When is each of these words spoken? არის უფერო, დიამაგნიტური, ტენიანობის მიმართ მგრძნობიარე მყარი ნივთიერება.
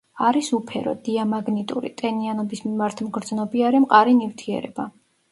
არის 0.27 0.47
უფერო, 0.57 0.93
დიამაგნიტური, 1.07 1.91
ტენიანობის 2.01 2.63
მიმართ 2.69 3.03
მგრძნობიარე 3.09 3.83
მყარი 3.83 4.17
ნივთიერება. 4.23 4.87